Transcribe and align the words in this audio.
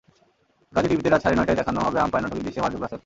গাজী 0.73 0.87
টিভিতে 0.89 1.09
রাত 1.09 1.21
সাড়ে 1.23 1.35
নয়টায় 1.37 1.59
দেখানো 1.59 1.79
হবেআম্পায়ার 1.85 2.23
নাটকের 2.23 2.43
দৃশ্যে 2.45 2.61
মারজুক 2.63 2.81
রাসেল। 2.81 2.99